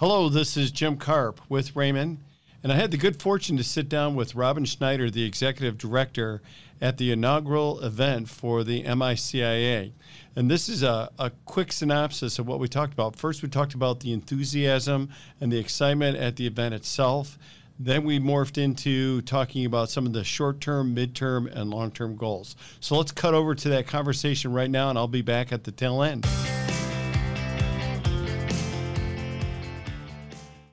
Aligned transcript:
Hello, 0.00 0.30
this 0.30 0.56
is 0.56 0.70
Jim 0.70 0.96
Karp 0.96 1.42
with 1.50 1.74
Rehmann, 1.74 2.16
and 2.62 2.72
I 2.72 2.76
had 2.76 2.90
the 2.90 2.96
good 2.96 3.20
fortune 3.20 3.58
to 3.58 3.62
sit 3.62 3.86
down 3.86 4.14
with 4.14 4.34
Robin 4.34 4.64
Schneider, 4.64 5.10
the 5.10 5.24
executive 5.24 5.76
director, 5.76 6.40
at 6.80 6.96
the 6.96 7.12
inaugural 7.12 7.78
event 7.80 8.30
for 8.30 8.64
the 8.64 8.82
MICIA. 8.82 9.92
And 10.34 10.50
this 10.50 10.70
is 10.70 10.82
a, 10.82 11.10
a 11.18 11.32
quick 11.44 11.70
synopsis 11.70 12.38
of 12.38 12.48
what 12.48 12.60
we 12.60 12.66
talked 12.66 12.94
about. 12.94 13.14
First, 13.14 13.42
we 13.42 13.50
talked 13.50 13.74
about 13.74 14.00
the 14.00 14.14
enthusiasm 14.14 15.10
and 15.38 15.52
the 15.52 15.58
excitement 15.58 16.16
at 16.16 16.36
the 16.36 16.46
event 16.46 16.72
itself. 16.74 17.36
Then 17.78 18.02
we 18.02 18.18
morphed 18.18 18.56
into 18.56 19.20
talking 19.20 19.66
about 19.66 19.90
some 19.90 20.06
of 20.06 20.14
the 20.14 20.24
short 20.24 20.62
term, 20.62 20.94
mid-term, 20.94 21.46
and 21.46 21.68
long 21.68 21.90
term 21.90 22.16
goals. 22.16 22.56
So 22.80 22.96
let's 22.96 23.12
cut 23.12 23.34
over 23.34 23.54
to 23.54 23.68
that 23.68 23.86
conversation 23.86 24.54
right 24.54 24.70
now, 24.70 24.88
and 24.88 24.96
I'll 24.98 25.08
be 25.08 25.20
back 25.20 25.52
at 25.52 25.64
the 25.64 25.72
tail 25.72 26.02
end. 26.02 26.26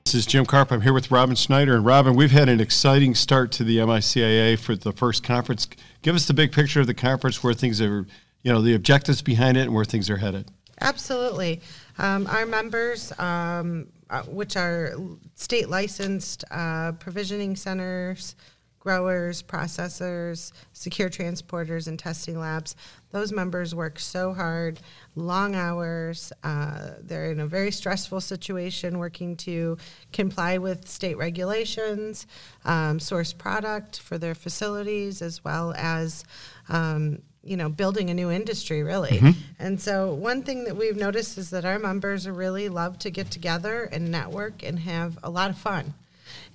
This 0.08 0.14
is 0.14 0.24
Jim 0.24 0.46
Carp. 0.46 0.72
I'm 0.72 0.80
here 0.80 0.94
with 0.94 1.10
Robin 1.10 1.36
Schneider. 1.36 1.76
And 1.76 1.84
Robin, 1.84 2.14
we've 2.14 2.30
had 2.30 2.48
an 2.48 2.60
exciting 2.60 3.14
start 3.14 3.52
to 3.52 3.62
the 3.62 3.76
MICIA 3.76 4.58
for 4.58 4.74
the 4.74 4.90
first 4.90 5.22
conference. 5.22 5.68
Give 6.00 6.14
us 6.14 6.24
the 6.24 6.32
big 6.32 6.50
picture 6.50 6.80
of 6.80 6.86
the 6.86 6.94
conference, 6.94 7.44
where 7.44 7.52
things 7.52 7.82
are, 7.82 8.06
you 8.42 8.50
know, 8.50 8.62
the 8.62 8.74
objectives 8.74 9.20
behind 9.20 9.58
it, 9.58 9.64
and 9.64 9.74
where 9.74 9.84
things 9.84 10.08
are 10.08 10.16
headed. 10.16 10.50
Absolutely. 10.80 11.60
Um, 11.98 12.26
our 12.28 12.46
members 12.46 13.12
um, 13.18 13.88
uh, 14.08 14.22
which 14.22 14.56
are 14.56 14.94
state 15.34 15.68
licensed 15.68 16.42
uh, 16.50 16.92
provisioning 16.92 17.54
centers, 17.54 18.34
growers, 18.78 19.42
processors, 19.42 20.52
secure 20.72 21.08
transporters, 21.08 21.88
and 21.88 21.98
testing 21.98 22.38
labs. 22.38 22.76
Those 23.10 23.32
members 23.32 23.74
work 23.74 23.98
so 23.98 24.32
hard, 24.32 24.80
long 25.14 25.54
hours. 25.54 26.32
Uh, 26.42 26.90
they're 27.00 27.30
in 27.32 27.40
a 27.40 27.46
very 27.46 27.70
stressful 27.70 28.20
situation 28.20 28.98
working 28.98 29.36
to 29.38 29.78
comply 30.12 30.58
with 30.58 30.88
state 30.88 31.16
regulations, 31.16 32.26
um, 32.64 33.00
source 33.00 33.32
product 33.32 33.98
for 34.00 34.18
their 34.18 34.34
facilities, 34.34 35.22
as 35.22 35.44
well 35.44 35.74
as 35.76 36.24
um, 36.68 37.22
you 37.44 37.56
know 37.56 37.68
building 37.68 38.10
a 38.10 38.14
new 38.14 38.30
industry 38.30 38.82
really 38.82 39.18
mm-hmm. 39.18 39.30
and 39.58 39.80
so 39.80 40.12
one 40.12 40.42
thing 40.42 40.64
that 40.64 40.76
we've 40.76 40.96
noticed 40.96 41.38
is 41.38 41.50
that 41.50 41.64
our 41.64 41.78
members 41.78 42.28
really 42.28 42.68
love 42.68 42.98
to 42.98 43.10
get 43.10 43.30
together 43.30 43.84
and 43.84 44.10
network 44.10 44.62
and 44.62 44.80
have 44.80 45.18
a 45.22 45.30
lot 45.30 45.48
of 45.48 45.56
fun 45.56 45.94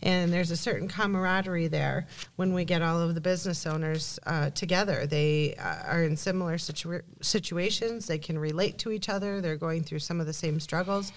and 0.02 0.32
there's 0.32 0.52
a 0.52 0.58
certain 0.58 0.88
camaraderie 0.88 1.68
there 1.68 2.08
when 2.36 2.54
we 2.54 2.66
get 2.66 2.82
all 2.82 3.02
of 3.02 3.16
the 3.16 3.22
business 3.22 3.66
owners 3.66 4.20
uh, 4.26 4.50
together. 4.52 5.06
They 5.06 5.56
uh, 5.56 5.84
are 5.88 6.04
in 6.04 6.18
similar 6.18 6.58
situa- 6.58 7.04
situations. 7.22 8.08
They 8.08 8.18
can 8.18 8.38
relate 8.38 8.78
to 8.80 8.92
each 8.92 9.10
other. 9.10 9.42
They're 9.42 9.58
going 9.58 9.84
through 9.84 10.00
some 10.00 10.20
of 10.20 10.26
the 10.26 10.34
same 10.34 10.60
struggles, 10.60 11.12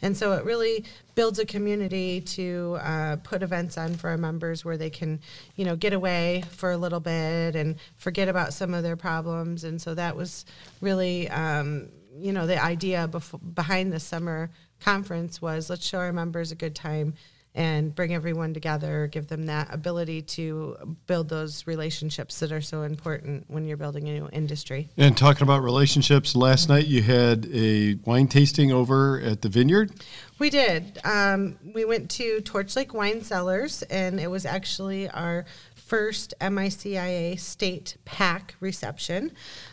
and 0.00 0.16
so 0.16 0.32
it 0.32 0.44
really 0.44 0.84
builds 1.14 1.38
a 1.38 1.44
community 1.46 2.20
to 2.20 2.78
uh, 2.80 3.16
put 3.22 3.42
events 3.42 3.76
on 3.76 3.94
for 3.94 4.10
our 4.10 4.16
members 4.16 4.64
where 4.64 4.76
they 4.76 4.90
can, 4.90 5.20
you 5.56 5.64
know, 5.64 5.76
get 5.76 5.92
away 5.92 6.44
for 6.50 6.70
a 6.70 6.76
little 6.76 7.00
bit 7.00 7.54
and 7.54 7.76
forget 7.96 8.28
about 8.28 8.52
some 8.52 8.74
of 8.74 8.82
their 8.82 8.96
problems. 8.96 9.64
And 9.64 9.80
so 9.80 9.94
that 9.94 10.16
was 10.16 10.44
really, 10.80 11.28
um, 11.28 11.88
you 12.16 12.32
know, 12.32 12.46
the 12.46 12.62
idea 12.62 13.08
bef- 13.10 13.54
behind 13.54 13.92
the 13.92 14.00
summer 14.00 14.50
conference 14.80 15.40
was 15.40 15.70
let's 15.70 15.86
show 15.86 15.98
our 15.98 16.12
members 16.12 16.50
a 16.50 16.56
good 16.56 16.74
time 16.74 17.14
and 17.54 17.94
bring 17.94 18.14
everyone 18.14 18.54
together, 18.54 19.06
give 19.08 19.26
them 19.26 19.46
that 19.46 19.72
ability 19.72 20.22
to 20.22 20.96
build 21.06 21.28
those 21.28 21.66
relationships 21.66 22.40
that 22.40 22.50
are 22.50 22.62
so 22.62 22.82
important 22.82 23.44
when 23.48 23.66
you're 23.66 23.76
building 23.76 24.08
a 24.08 24.12
new 24.12 24.28
industry. 24.32 24.88
And 24.96 25.16
talking 25.16 25.42
about 25.42 25.62
relationships, 25.62 26.34
last 26.34 26.70
night 26.70 26.86
you 26.86 27.02
had 27.02 27.46
a 27.52 27.94
wine 28.06 28.28
tasting 28.28 28.72
over 28.72 29.20
at 29.20 29.42
the 29.42 29.50
vineyard. 29.50 29.92
We 30.38 30.48
did. 30.48 30.98
Um, 31.04 31.58
we 31.74 31.84
went 31.84 32.10
to 32.12 32.40
Torch 32.40 32.74
Lake 32.74 32.94
Wine 32.94 33.22
Cellars, 33.22 33.82
and 33.82 34.18
it 34.18 34.30
was 34.30 34.46
actually 34.46 35.10
our 35.10 35.44
first 35.74 36.32
MICIA 36.40 37.38
state 37.38 37.96
PAC 38.06 38.54
reception. 38.60 39.32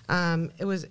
Um, 0.09 0.51
it 0.57 0.65
was 0.65 0.85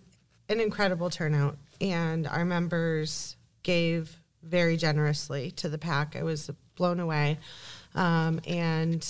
an 0.49 0.61
incredible 0.61 1.11
turnout, 1.11 1.59
and 1.83 2.27
our 2.27 2.47
members 2.47 3.37
gave 3.62 4.19
very 4.43 4.79
generously 4.79 5.51
to 5.51 5.69
the 5.69 5.77
PAC. 5.77 6.17
I 6.17 6.23
was 6.23 6.51
blown 6.78 7.00
away. 7.00 7.39
Um, 7.94 8.41
and 8.47 9.05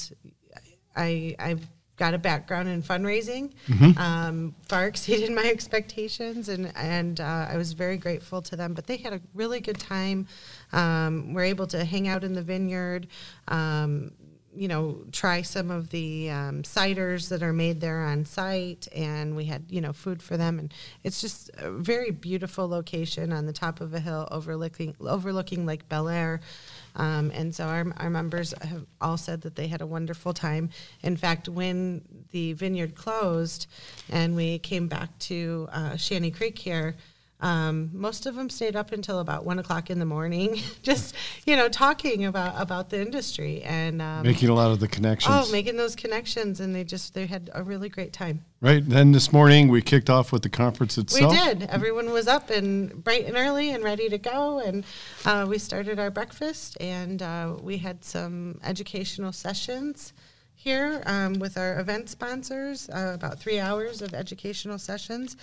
I, 0.96 1.36
I've 1.38 1.64
got 1.98 2.14
a 2.14 2.18
background 2.18 2.68
in 2.68 2.82
fundraising, 2.82 3.52
mm-hmm. 3.66 3.98
um, 3.98 4.54
far 4.68 4.86
exceeded 4.86 5.32
my 5.34 5.44
expectations, 5.44 6.48
and 6.48 6.72
and 6.76 7.20
uh, 7.20 7.48
I 7.50 7.56
was 7.56 7.72
very 7.72 7.98
grateful 7.98 8.40
to 8.42 8.56
them. 8.56 8.72
But 8.72 8.86
they 8.86 8.96
had 8.96 9.12
a 9.12 9.20
really 9.34 9.60
good 9.60 9.78
time. 9.78 10.26
Um, 10.72 11.34
we're 11.34 11.44
able 11.44 11.66
to 11.68 11.84
hang 11.84 12.08
out 12.08 12.24
in 12.24 12.32
the 12.32 12.42
vineyard. 12.42 13.08
Um, 13.48 14.12
you 14.54 14.68
know, 14.68 15.04
try 15.12 15.42
some 15.42 15.70
of 15.70 15.90
the 15.90 16.30
um, 16.30 16.62
ciders 16.62 17.28
that 17.28 17.42
are 17.42 17.52
made 17.52 17.80
there 17.80 18.04
on 18.04 18.24
site, 18.24 18.88
and 18.94 19.36
we 19.36 19.44
had 19.44 19.64
you 19.68 19.80
know 19.80 19.92
food 19.92 20.22
for 20.22 20.36
them, 20.36 20.58
and 20.58 20.72
it's 21.04 21.20
just 21.20 21.50
a 21.58 21.70
very 21.70 22.10
beautiful 22.10 22.68
location 22.68 23.32
on 23.32 23.46
the 23.46 23.52
top 23.52 23.80
of 23.80 23.94
a 23.94 24.00
hill 24.00 24.26
overlooking 24.30 24.94
overlooking 25.00 25.66
Lake 25.66 25.88
Bellaire. 25.88 26.40
Um, 26.96 27.30
and 27.32 27.54
so 27.54 27.64
our, 27.64 27.86
our 27.98 28.10
members 28.10 28.52
have 28.60 28.84
all 29.00 29.16
said 29.16 29.42
that 29.42 29.54
they 29.54 29.68
had 29.68 29.80
a 29.80 29.86
wonderful 29.86 30.32
time. 30.32 30.70
In 31.02 31.16
fact, 31.16 31.48
when 31.48 32.02
the 32.32 32.54
vineyard 32.54 32.96
closed 32.96 33.66
and 34.10 34.34
we 34.34 34.58
came 34.58 34.88
back 34.88 35.16
to 35.20 35.68
uh, 35.70 35.96
Shanty 35.96 36.32
Creek 36.32 36.58
here, 36.58 36.96
um, 37.40 37.90
most 37.92 38.26
of 38.26 38.34
them 38.34 38.50
stayed 38.50 38.74
up 38.74 38.90
until 38.90 39.20
about 39.20 39.44
one 39.44 39.58
o'clock 39.58 39.90
in 39.90 40.00
the 40.00 40.04
morning, 40.04 40.60
just 40.82 41.14
you 41.46 41.54
know 41.54 41.68
talking 41.68 42.24
about 42.24 42.60
about 42.60 42.90
the 42.90 43.00
industry 43.00 43.62
and 43.62 44.02
um, 44.02 44.24
making 44.24 44.48
a 44.48 44.54
lot 44.54 44.72
of 44.72 44.80
the 44.80 44.88
connections. 44.88 45.34
Oh, 45.36 45.52
making 45.52 45.76
those 45.76 45.94
connections, 45.94 46.58
and 46.58 46.74
they 46.74 46.82
just 46.82 47.14
they 47.14 47.26
had 47.26 47.50
a 47.54 47.62
really 47.62 47.88
great 47.88 48.12
time. 48.12 48.44
Right. 48.60 48.86
Then 48.86 49.12
this 49.12 49.32
morning 49.32 49.68
we 49.68 49.82
kicked 49.82 50.10
off 50.10 50.32
with 50.32 50.42
the 50.42 50.48
conference 50.48 50.98
itself. 50.98 51.32
We 51.32 51.38
did. 51.38 51.62
Everyone 51.70 52.10
was 52.10 52.26
up 52.26 52.50
and 52.50 53.04
bright 53.04 53.26
and 53.26 53.36
early 53.36 53.70
and 53.70 53.84
ready 53.84 54.08
to 54.08 54.18
go, 54.18 54.58
and 54.58 54.84
uh, 55.24 55.46
we 55.48 55.58
started 55.58 56.00
our 56.00 56.10
breakfast, 56.10 56.76
and 56.80 57.22
uh, 57.22 57.54
we 57.60 57.78
had 57.78 58.04
some 58.04 58.58
educational 58.64 59.32
sessions 59.32 60.12
here 60.58 61.00
um, 61.06 61.34
with 61.34 61.56
our 61.56 61.78
event 61.78 62.10
sponsors, 62.10 62.90
uh, 62.90 63.12
about 63.14 63.38
three 63.38 63.60
hours 63.60 64.02
of 64.02 64.12
educational 64.12 64.76
sessions. 64.76 65.36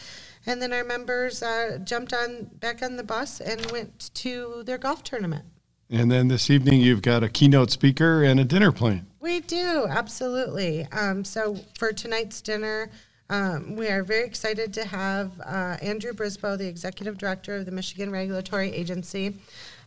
And 0.45 0.61
then 0.61 0.73
our 0.73 0.83
members 0.83 1.41
uh, 1.41 1.79
jumped 1.83 2.13
on 2.13 2.49
back 2.59 2.83
on 2.83 2.97
the 2.97 3.03
bus 3.03 3.39
and 3.39 3.65
went 3.71 4.13
to 4.15 4.63
their 4.65 4.77
golf 4.77 5.03
tournament. 5.03 5.45
And 5.89 6.11
then 6.11 6.27
this 6.27 6.49
evening, 6.49 6.81
you've 6.81 7.01
got 7.01 7.23
a 7.23 7.29
keynote 7.29 7.71
speaker 7.71 8.23
and 8.23 8.41
a 8.41 8.43
dinner 8.43 8.73
plan. 8.73 9.07
We 9.21 9.39
do, 9.39 9.85
absolutely. 9.87 10.85
Um, 10.91 11.23
so 11.23 11.59
for 11.77 11.93
tonight's 11.93 12.41
dinner, 12.41 12.91
um, 13.29 13.77
we 13.77 13.87
are 13.87 14.03
very 14.03 14.25
excited 14.25 14.73
to 14.73 14.85
have 14.85 15.31
uh, 15.39 15.77
Andrew 15.81 16.11
Brisbo, 16.11 16.57
the 16.57 16.67
executive 16.67 17.17
director 17.17 17.55
of 17.55 17.65
the 17.65 17.71
Michigan 17.71 18.11
Regulatory 18.11 18.73
Agency. 18.73 19.35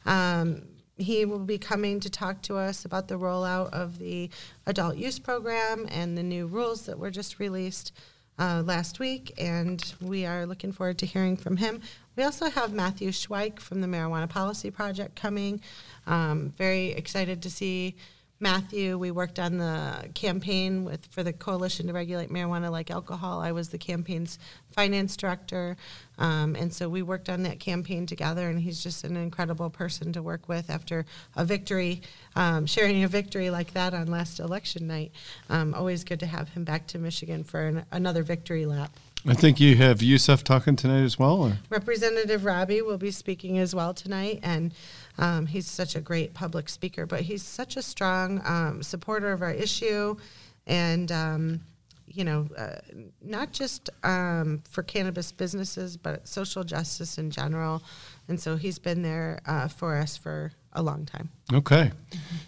Um, 0.07 0.63
he 0.99 1.25
will 1.25 1.39
be 1.39 1.59
coming 1.59 2.01
to 2.01 2.11
talk 2.11 2.43
to 2.43 2.57
us 2.57 2.85
about 2.85 3.09
the 3.09 3.19
rollout 3.19 3.71
of 3.73 3.99
the 3.99 4.31
adult 4.67 4.97
use 4.97 5.19
program 5.19 5.87
and 5.91 6.19
the 6.19 6.23
new 6.23 6.47
rules 6.47 6.87
that 6.87 6.99
were 6.99 7.11
just 7.11 7.39
released 7.39 7.93
uh, 8.39 8.63
last 8.65 8.99
week, 8.99 9.33
and 9.39 9.95
we 10.01 10.25
are 10.25 10.47
looking 10.47 10.73
forward 10.73 10.99
to 10.99 11.07
hearing 11.07 11.37
from 11.37 11.57
him. 11.57 11.81
We 12.17 12.23
also 12.23 12.51
have 12.51 12.73
Matthew 12.73 13.11
Schweich 13.11 13.59
from 13.59 13.81
the 13.81 13.87
Marijuana 13.87 14.29
Policy 14.29 14.71
Project 14.71 15.17
coming. 15.17 15.61
Um, 16.07 16.53
very 16.57 16.89
excited 16.91 17.43
to 17.43 17.51
see 17.51 17.97
Matthew. 18.41 18.97
We 18.97 19.11
worked 19.11 19.41
on 19.41 19.59
the 19.59 20.09
campaign 20.15 20.85
with 20.85 21.07
for 21.07 21.25
the 21.25 21.33
Coalition 21.33 21.89
to 21.89 21.93
Regulate 21.93 22.31
Marijuana 22.31 22.71
Like 22.71 22.91
Alcohol. 22.91 23.41
I 23.41 23.51
was 23.51 23.71
the 23.71 23.79
campaign's 23.79 24.39
finance 24.71 25.17
director, 25.17 25.77
um, 26.19 26.55
and 26.55 26.73
so 26.73 26.89
we 26.89 27.03
worked 27.03 27.29
on 27.29 27.43
that 27.43 27.59
campaign 27.59 28.07
together. 28.07 28.49
And 28.49 28.61
he's 28.61 28.83
just 28.83 29.03
an 29.03 29.17
incredible 29.17 29.71
person 29.71 30.13
to 30.13 30.23
work 30.23 30.49
with 30.49 30.71
after 30.71 31.05
a 31.35 31.45
victory, 31.45 32.03
um, 32.37 32.67
sharing 32.67 33.03
a 33.03 33.09
victory 33.09 33.51
like 33.51 33.73
that 33.73 33.93
on 33.93 34.07
last 34.07 34.39
election 34.39 34.87
night. 34.87 35.11
Um, 35.51 35.75
always 35.75 36.05
good 36.05 36.21
to 36.21 36.27
have 36.27 36.51
him 36.51 36.63
back 36.63 36.87
to 36.89 36.99
Michigan 36.99 37.43
for 37.43 37.67
an, 37.67 37.85
another 37.91 38.23
victory 38.23 38.67
lap. 38.67 38.93
I 39.27 39.35
think 39.35 39.61
you 39.61 39.77
have 39.77 39.99
Yousef 39.99 40.43
talking 40.43 40.77
tonight 40.77 41.03
as 41.03 41.19
well. 41.19 41.43
Or? 41.43 41.59
Representative 41.71 42.43
Rabhi 42.43 42.85
will 42.85 42.99
be 42.99 43.11
speaking 43.11 43.59
as 43.59 43.75
well 43.75 43.93
tonight, 43.93 44.41
and 44.43 44.73
um, 45.19 45.47
he's 45.47 45.67
such 45.67 45.97
a 45.97 46.01
great 46.01 46.35
public 46.35 46.69
speaker, 46.69 47.05
but 47.05 47.23
he's 47.23 47.43
such 47.43 47.77
a 47.77 47.83
strong 47.83 48.41
um, 48.45 48.83
supporter 48.83 49.33
of 49.33 49.43
our 49.43 49.51
issue, 49.51 50.17
and 50.67 51.11
um, 51.11 51.61
you 52.07 52.25
know, 52.25 52.49
uh, 52.57 52.77
not 53.23 53.53
just 53.53 53.91
um, 54.03 54.63
for 54.69 54.83
cannabis 54.83 55.33
businesses, 55.33 55.97
but 55.97 56.27
social 56.27 56.65
justice 56.65 57.19
in 57.19 57.31
general. 57.31 57.83
And 58.29 58.41
so 58.41 58.57
he's 58.57 58.79
been 58.79 59.03
there 59.03 59.41
uh, 59.47 59.69
for 59.69 59.97
us 59.97 60.17
for 60.17 60.53
a 60.73 60.83
long 60.83 61.07
time. 61.07 61.29
Okay, 61.53 61.91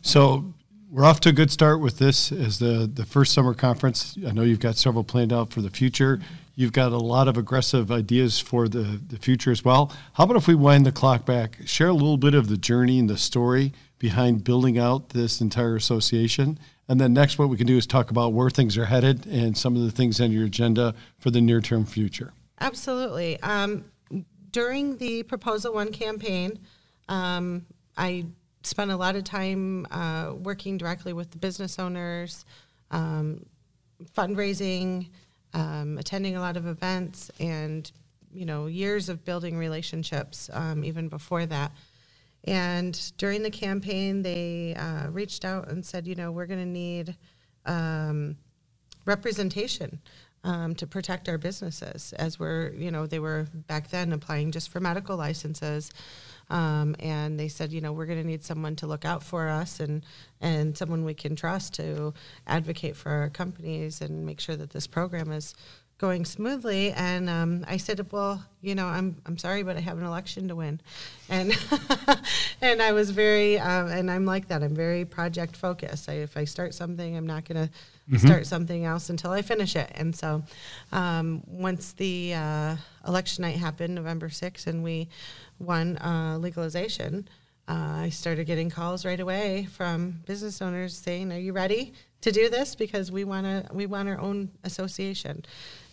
so 0.03 0.53
we're 0.91 1.05
off 1.05 1.21
to 1.21 1.29
a 1.29 1.33
good 1.33 1.51
start 1.51 1.81
with 1.81 1.99
this 1.99 2.33
as 2.33 2.59
the 2.59 2.91
the 2.93 3.05
first 3.05 3.33
summer 3.33 3.55
conference. 3.55 4.17
I 4.27 4.33
know 4.33 4.43
you've 4.43 4.61
got 4.61 4.77
several 4.77 5.05
planned 5.05 5.33
out 5.33 5.53
for 5.53 5.63
the 5.63 5.71
future. 5.71 6.21
You've 6.61 6.75
got 6.75 6.93
a 6.93 6.99
lot 6.99 7.27
of 7.27 7.39
aggressive 7.39 7.91
ideas 7.91 8.39
for 8.39 8.69
the, 8.69 9.01
the 9.09 9.17
future 9.17 9.51
as 9.51 9.65
well. 9.65 9.91
How 10.13 10.25
about 10.25 10.37
if 10.37 10.47
we 10.47 10.55
wind 10.55 10.85
the 10.85 10.93
clock 10.93 11.25
back, 11.25 11.57
share 11.65 11.89
a 11.89 11.95
little 11.95 12.19
bit 12.19 12.35
of 12.35 12.51
the 12.51 12.59
journey 12.59 12.99
and 12.99 13.09
the 13.09 13.17
story 13.17 13.73
behind 13.99 14.45
building 14.45 14.79
out 14.79 15.09
this 15.09 15.41
entire 15.41 15.75
association? 15.75 16.59
And 16.87 17.01
then 17.01 17.15
next, 17.15 17.39
what 17.39 17.49
we 17.49 17.57
can 17.57 17.67
do 17.67 17.79
is 17.79 17.87
talk 17.87 18.11
about 18.11 18.35
where 18.35 18.51
things 18.51 18.77
are 18.77 18.85
headed 18.85 19.25
and 19.25 19.57
some 19.57 19.75
of 19.75 19.81
the 19.81 19.91
things 19.91 20.21
on 20.21 20.33
your 20.33 20.45
agenda 20.45 20.95
for 21.19 21.31
the 21.31 21.41
near 21.41 21.63
term 21.63 21.87
future. 21.87 22.35
Absolutely. 22.61 23.41
Um, 23.41 23.87
during 24.51 24.99
the 24.99 25.23
Proposal 25.23 25.73
One 25.73 25.91
campaign, 25.91 26.59
um, 27.09 27.65
I 27.97 28.27
spent 28.65 28.91
a 28.91 28.97
lot 28.97 29.17
of 29.17 29.25
time 29.25 29.87
uh, 29.91 30.35
working 30.37 30.77
directly 30.77 31.15
with 31.15 31.31
the 31.31 31.39
business 31.39 31.79
owners, 31.79 32.45
um, 32.91 33.47
fundraising, 34.15 35.09
um, 35.55 35.99
attending 35.99 36.37
a 36.37 36.41
lot 36.41 36.57
of 36.57 36.67
events, 36.67 37.31
and 37.41 37.91
you 38.33 38.45
know 38.45 38.67
years 38.67 39.09
of 39.09 39.25
building 39.25 39.57
relationships 39.57 40.51
um, 40.53 40.85
even 40.85 41.09
before 41.09 41.47
that. 41.47 41.73
And 42.45 43.13
during 43.19 43.43
the 43.43 43.51
campaign, 43.51 44.23
they 44.23 44.75
uh, 44.75 45.11
reached 45.11 45.45
out 45.45 45.69
and 45.69 45.85
said, 45.85 46.07
you 46.07 46.15
know, 46.15 46.33
we're 46.33 46.47
going 46.47 46.61
to 46.61 46.67
need 46.67 47.17
um, 47.67 48.37
representation 49.05 50.01
um, 50.45 50.75
to 50.77 50.87
protect 50.87 51.29
our 51.29 51.39
businesses 51.39 52.13
as 52.15 52.39
we're, 52.39 52.73
you 52.73 52.91
know, 52.91 53.07
they 53.07 53.19
were 53.19 53.47
back 53.67 53.89
then 53.91 54.13
applying 54.13 54.53
just 54.53 54.71
for 54.71 54.81
medical 54.81 55.17
licenses. 55.17 55.91
Um, 56.49 56.97
and 56.99 57.39
they 57.39 57.49
said, 57.49 57.73
you 57.73 57.81
know, 57.81 57.93
we're 57.93 58.07
going 58.07 58.21
to 58.21 58.27
need 58.27 58.45
someone 58.45 58.75
to 58.77 58.87
look 58.87 59.05
out 59.05 59.23
for 59.23 59.49
us 59.49 59.79
and, 59.79 60.05
and 60.41 60.77
someone 60.77 61.05
we 61.05 61.15
can 61.15 61.37
trust 61.37 61.75
to 61.75 62.13
advocate 62.47 62.97
for 62.97 63.11
our 63.11 63.31
companies 63.31 64.01
and 64.01 64.27
make 64.27 64.41
sure 64.41 64.57
that 64.57 64.71
this 64.71 64.87
program 64.87 65.31
is 65.31 65.55
going 66.01 66.25
smoothly. 66.25 66.93
And 66.93 67.29
um, 67.29 67.65
I 67.69 67.77
said, 67.77 68.05
"Well, 68.11 68.43
you 68.63 68.75
know, 68.75 68.87
I'm 68.87 69.21
I'm 69.27 69.37
sorry, 69.37 69.63
but 69.63 69.77
I 69.77 69.81
have 69.81 69.99
an 69.99 70.05
election 70.05 70.49
to 70.49 70.57
win," 70.57 70.81
and 71.29 71.53
and 72.63 72.81
I 72.81 72.93
was 72.93 73.11
very 73.11 73.59
um, 73.59 73.89
and 73.89 74.11
I'm 74.11 74.25
like 74.25 74.49
that. 74.49 74.63
I'm 74.63 74.75
very 74.75 75.05
project 75.05 75.57
focused. 75.57 76.09
I, 76.09 76.15
if 76.15 76.37
I 76.37 76.45
start 76.45 76.75
something, 76.75 77.17
I'm 77.17 77.27
not 77.27 77.45
going 77.45 77.69
to 77.69 77.73
mm-hmm. 78.11 78.27
start 78.27 78.47
something 78.47 78.85
else 78.85 79.11
until 79.11 79.31
I 79.31 79.43
finish 79.43 79.77
it. 79.77 79.93
And 79.95 80.17
so, 80.17 80.43
um, 80.91 81.43
once 81.47 81.93
the 81.93 82.35
uh, 82.35 82.77
election 83.07 83.43
night 83.43 83.57
happened, 83.57 83.95
November 83.95 84.31
6th, 84.31 84.67
and 84.67 84.83
we 84.83 85.09
won 85.59 85.99
uh, 85.99 86.39
legalization. 86.41 87.29
Uh, 87.69 88.03
I 88.05 88.09
started 88.09 88.47
getting 88.47 88.71
calls 88.71 89.05
right 89.05 89.21
away 89.21 89.69
from 89.71 90.21
business 90.27 90.61
owners 90.61 90.97
saying, 90.97 91.33
"Are 91.33 91.39
you 91.39 91.53
ready 91.53 91.93
to 92.23 92.33
do 92.33 92.49
this? 92.49 92.75
Because 92.75 93.13
we 93.13 93.25
want 93.25 93.47
to, 93.47 93.73
we 93.73 93.87
want 93.87 94.09
our 94.09 94.19
own 94.21 94.51
association." 94.65 95.45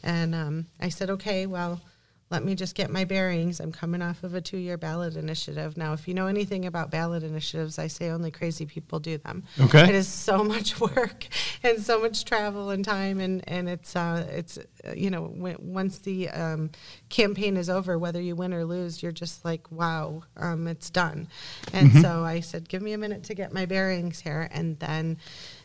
And 0.04 0.34
um, 0.34 0.68
I 0.80 0.90
said, 0.90 1.10
"Okay, 1.12 1.46
well, 1.46 1.81
let 2.29 2.44
me 2.44 2.56
just 2.56 2.75
get 2.75 2.89
my 2.89 3.06
bearings. 3.06 3.62
I'm 3.62 3.71
coming 3.71 4.01
off 4.01 4.24
of 4.24 4.33
a 4.33 4.41
two 4.41 4.57
year 4.57 4.77
ballot 4.77 5.15
initiative. 5.15 5.77
Now, 5.77 5.94
if 5.94 6.07
you 6.07 6.13
know 6.13 6.27
anything 6.27 6.65
about 6.65 6.91
ballot 6.91 7.24
initiatives, 7.24 7.79
I 7.79 7.88
say 7.88 8.09
only 8.09 8.31
crazy 8.31 8.65
people 8.65 9.00
do 9.00 9.18
them. 9.18 9.45
Okay. 9.59 9.83
It 9.83 9.95
is 9.95 10.09
so 10.09 10.44
much 10.44 10.79
work 10.81 11.27
and 11.63 11.81
so 11.81 12.01
much 12.01 12.25
travel 12.25 12.69
and 12.69 12.83
time, 12.83 13.21
and, 13.21 13.47
and 13.47 13.69
it's, 13.69 13.95
uh, 13.95 14.27
it's 14.29 14.57
uh, 14.57 14.91
you 14.94 15.09
know, 15.09 15.24
when, 15.24 15.56
once 15.59 16.00
the 16.00 16.29
um, 16.29 16.71
campaign 17.07 17.56
is 17.56 17.69
over, 17.69 17.97
whether 17.97 18.21
you 18.21 18.35
win 18.35 18.53
or 18.53 18.65
lose, 18.65 19.01
you're 19.01 19.13
just 19.13 19.45
like, 19.45 19.71
wow, 19.71 20.24
um, 20.35 20.68
it's 20.68 20.89
done. 20.89 21.29
And 21.71 21.91
mm-hmm. 21.91 22.01
so 22.01 22.25
I 22.25 22.41
said, 22.41 22.68
give 22.68 22.81
me 22.81 22.91
a 22.91 22.97
minute 22.97 23.24
to 23.25 23.35
get 23.35 23.53
my 23.53 23.65
bearings 23.65 24.19
here. 24.19 24.50
And 24.51 24.77
then 24.79 25.18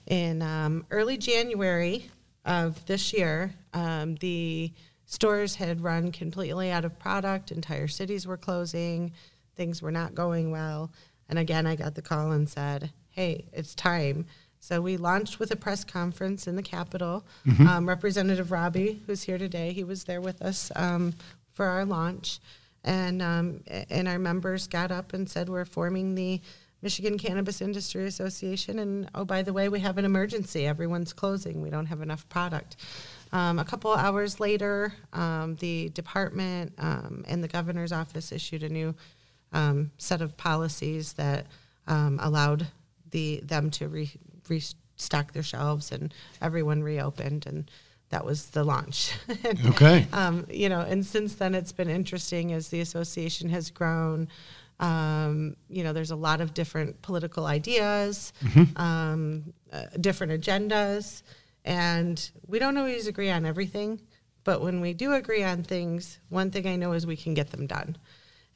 in 0.07 0.43
um, 0.43 0.87
early 0.91 1.17
January 1.17 2.09
of 2.45 2.85
this 2.87 3.13
year, 3.13 3.53
um, 3.75 4.15
the 4.17 4.73
stores 5.13 5.57
had 5.57 5.83
run 5.83 6.11
completely 6.11 6.71
out 6.71 6.87
of 6.87 6.99
product, 6.99 7.53
entire 7.53 7.87
cities 7.87 8.27
were 8.27 8.39
closing, 8.39 9.13
things 9.55 9.83
were 9.83 9.93
not 9.93 10.15
going 10.15 10.51
well. 10.51 10.91
And 11.29 11.39
again, 11.39 11.67
I 11.67 11.77
got 11.77 11.95
the 11.95 12.01
call 12.01 12.33
and 12.33 12.49
said, 12.49 12.91
hey, 13.11 13.45
it's 13.53 13.75
time. 13.75 14.25
So 14.59 14.81
we 14.81 14.97
launched 14.97 15.39
with 15.39 15.51
a 15.51 15.57
press 15.57 15.85
conference 15.85 16.47
in 16.47 16.57
the 16.57 16.63
Capitol. 16.63 17.27
Mm-hmm. 17.47 17.67
Um, 17.67 17.87
Representative 17.87 18.49
Rabhi, 18.49 19.01
who's 19.07 19.23
here 19.23 19.37
today, 19.37 19.75
he 19.75 19.85
was 19.85 20.05
there 20.05 20.23
with 20.23 20.41
us 20.41 20.73
um, 20.77 21.13
for 21.53 21.67
our 21.67 21.85
launch. 21.85 22.41
And, 22.83 23.21
um, 23.21 23.61
and 23.67 24.09
our 24.09 24.19
members 24.19 24.67
got 24.67 24.91
up 24.91 25.13
and 25.13 25.29
said, 25.29 25.51
we're 25.51 25.67
forming 25.67 26.15
the 26.15 26.41
Michigan 26.81 27.19
Cannabis 27.19 27.61
Industry 27.61 28.07
Association. 28.07 28.79
And 28.79 29.11
oh, 29.15 29.27
by 29.27 29.43
the 29.43 29.53
way, 29.53 29.69
we 29.69 29.81
have 29.81 29.99
an 29.99 30.07
emergency. 30.07 30.67
Everyone's 30.67 31.13
closing. 31.13 31.61
We 31.61 31.69
don't 31.69 31.87
have 31.87 32.01
enough 32.01 32.27
product. 32.31 32.77
Um, 33.33 33.59
a 33.59 33.65
couple 33.65 33.93
hours 33.95 34.41
later, 34.41 34.93
um, 35.13 35.57
the 35.57 35.89
department 35.91 36.75
um, 36.79 37.25
and 37.27 37.43
the 37.43 37.49
governor's 37.49 37.93
office 37.93 38.31
issued 38.31 38.63
a 38.63 38.69
new 38.69 38.95
um, 39.53 39.91
set 39.97 40.21
of 40.21 40.37
policies 40.37 41.15
that 41.15 41.47
um, 41.87 42.19
allowed 42.23 42.67
the 43.11 43.41
them 43.45 43.71
to 43.71 43.89
re- 43.89 44.11
restock 44.49 45.33
their 45.33 45.43
shelves, 45.43 45.93
and 45.93 46.13
everyone 46.41 46.83
reopened, 46.83 47.47
and 47.47 47.71
that 48.11 48.25
was 48.25 48.51
the 48.51 48.65
launch. 48.65 49.13
and, 49.45 49.67
okay. 49.67 50.07
Um, 50.13 50.47
you 50.51 50.69
know, 50.69 50.81
and 50.81 51.05
since 51.05 51.35
then, 51.37 51.55
it's 51.55 51.73
been 51.73 51.89
interesting 51.89 52.53
as 52.53 52.69
the 52.69 52.81
association 52.81 53.49
has 53.49 53.71
grown. 53.71 54.29
Um, 54.81 55.57
you 55.69 55.85
know, 55.85 55.93
there's 55.93 56.11
a 56.11 56.17
lot 56.17 56.41
of 56.41 56.55
different 56.55 57.01
political 57.03 57.47
ideas, 57.47 58.33
mm-hmm. 58.43 58.77
um, 58.81 59.55
uh, 59.73 59.85
different 60.01 60.33
agendas. 60.33 61.23
And 61.65 62.31
we 62.47 62.59
don't 62.59 62.77
always 62.77 63.07
agree 63.07 63.31
on 63.31 63.45
everything, 63.47 64.01
but 64.45 64.63
when 64.63 64.81
we 64.81 64.95
do 64.95 65.13
agree 65.13 65.45
on 65.45 65.63
things, 65.63 66.19
one 66.29 66.51
thing 66.51 66.67
I 66.67 66.77
know 66.77 66.93
is 66.93 67.07
we 67.07 67.17
can 67.17 67.35
get 67.35 67.51
them 67.51 67.67
done. 67.67 67.97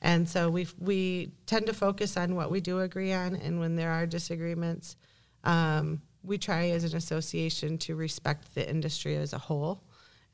And 0.02 0.28
so 0.28 0.50
we 0.50 0.66
we 0.78 1.32
tend 1.46 1.66
to 1.66 1.72
focus 1.72 2.16
on 2.16 2.34
what 2.34 2.50
we 2.50 2.60
do 2.60 2.80
agree 2.80 3.12
on, 3.12 3.34
and 3.34 3.58
when 3.60 3.76
there 3.76 3.90
are 3.90 4.06
disagreements, 4.06 4.96
um, 5.44 6.02
we 6.22 6.38
try 6.38 6.70
as 6.70 6.84
an 6.84 6.96
association 6.96 7.78
to 7.78 7.94
respect 7.94 8.54
the 8.54 8.68
industry 8.68 9.16
as 9.16 9.32
a 9.32 9.38
whole. 9.38 9.82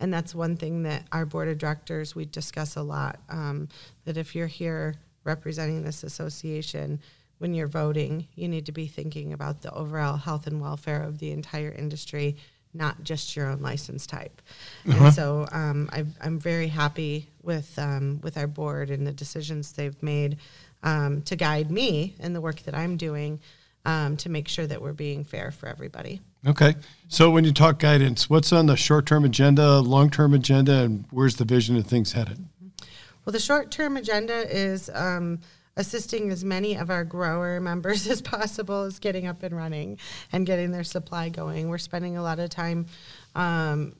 And 0.01 0.13
that's 0.13 0.35
one 0.35 0.57
thing 0.57 0.83
that 0.83 1.07
our 1.13 1.25
board 1.25 1.49
of 1.49 1.59
directors 1.59 2.15
we 2.15 2.25
discuss 2.25 2.75
a 2.75 2.83
lot. 2.83 3.21
Um, 3.29 3.69
that 4.05 4.17
if 4.17 4.35
you're 4.35 4.49
here 4.49 4.97
representing 5.23 5.85
this 5.85 6.03
association, 6.03 7.01
when 7.39 7.55
you're 7.55 7.69
voting, 7.69 8.27
you 8.35 8.49
need 8.49 8.67
to 8.67 8.73
be 8.73 8.89
thinking 8.89 9.33
about 9.33 9.63
the 9.63 9.73
overall 9.73 10.17
health 10.17 10.47
and 10.49 10.61
welfare 10.61 11.03
of 11.03 11.19
the 11.19 11.31
entire 11.31 11.71
industry 11.71 12.37
not 12.75 13.03
just 13.05 13.37
your 13.37 13.49
own 13.49 13.61
license 13.61 14.07
type. 14.07 14.41
Uh-huh. 14.89 15.05
And 15.05 15.15
so 15.15 15.47
um, 15.53 15.91
i 15.93 16.05
am 16.27 16.39
very 16.39 16.69
happy 16.69 17.29
with 17.43 17.79
um, 17.79 18.21
with 18.23 18.37
our 18.37 18.47
board 18.47 18.91
and 18.91 19.07
the 19.07 19.13
decisions 19.13 19.73
they've 19.73 20.03
made 20.03 20.39
um, 20.83 21.23
to 21.23 21.37
guide 21.37 21.71
me 21.71 22.15
in 22.19 22.33
the 22.33 22.41
work 22.41 22.61
that 22.63 22.75
I'm 22.75 22.97
doing 22.97 23.41
um, 23.85 24.17
to 24.19 24.29
make 24.29 24.49
sure 24.49 24.67
that 24.67 24.81
we're 24.81 24.93
being 24.93 25.25
fair 25.25 25.51
for 25.51 25.69
everybody. 25.69 26.21
Okay. 26.47 26.75
So 27.09 27.31
when 27.31 27.45
you 27.45 27.53
talk 27.53 27.79
guidance, 27.79 28.29
what's 28.29 28.53
on 28.53 28.67
the 28.67 28.77
short 28.77 29.07
term 29.07 29.25
agenda, 29.25 29.81
long 29.81 30.11
term 30.11 30.35
agenda, 30.35 30.83
and 30.83 31.05
where's 31.11 31.37
the 31.37 31.45
vision 31.45 31.77
of 31.77 31.87
things 31.87 32.13
headed? 32.13 32.45
Well, 33.25 33.33
the 33.33 33.41
short 33.41 33.71
term 33.71 33.97
agenda 33.97 34.35
is 34.35 34.91
um, 34.95 35.41
assisting 35.77 36.31
as 36.31 36.45
many 36.45 36.77
of 36.77 36.91
our 36.91 37.05
grower 37.05 37.61
members 37.71 38.07
as 38.07 38.21
possible 38.21 38.85
is 38.85 38.99
getting 38.99 39.27
up 39.27 39.43
and 39.43 39.57
running 39.57 39.99
and 40.33 40.47
getting 40.47 40.71
their 40.71 40.85
supply 40.85 41.29
going. 41.29 41.69
We're 41.69 41.79
spending 41.79 42.17
a 42.17 42.23
lot 42.23 42.39
of 42.39 42.51
time 42.51 42.87
um, 43.35 43.97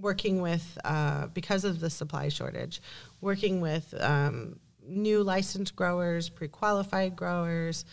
working 0.00 0.40
with, 0.40 0.78
uh, 0.84 1.26
because 1.28 1.64
of 1.64 1.80
the 1.80 1.90
supply 1.90 2.28
shortage, 2.28 2.80
working 3.20 3.60
with 3.60 3.94
um, 4.00 4.58
new 4.86 5.22
licensed 5.22 5.76
growers, 5.76 6.28
pre 6.28 6.48
qualified 6.48 7.16
growers, 7.16 7.84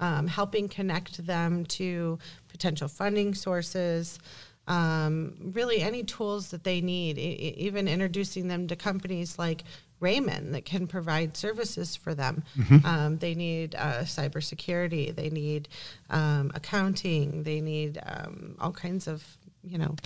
um, 0.00 0.26
helping 0.26 0.68
connect 0.68 1.24
them 1.26 1.64
to 1.66 2.18
potential 2.48 2.88
funding 2.88 3.34
sources. 3.34 4.18
Um, 4.66 5.52
really, 5.52 5.82
any 5.82 6.04
tools 6.04 6.50
that 6.50 6.64
they 6.64 6.80
need, 6.80 7.18
even 7.18 7.86
introducing 7.86 8.48
them 8.48 8.66
to 8.68 8.76
companies 8.76 9.38
like 9.38 9.62
Rehmann 10.04 10.52
that 10.52 10.64
can 10.64 10.86
provide 10.86 11.36
services 11.36 11.96
for 11.96 12.14
them. 12.14 12.44
Mm-hmm. 12.58 12.86
Um, 12.86 13.18
they 13.18 13.34
need 13.34 13.74
uh, 13.74 14.02
cybersecurity, 14.02 15.14
they 15.14 15.30
need 15.30 15.68
um, 16.10 16.50
accounting, 16.54 17.42
they 17.44 17.60
need 17.60 18.00
um, 18.04 18.56
all 18.60 18.72
kinds 18.72 19.08
of, 19.08 19.24
you 19.66 19.78
know, 19.78 19.96